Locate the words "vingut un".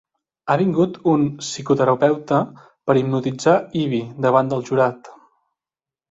0.59-1.25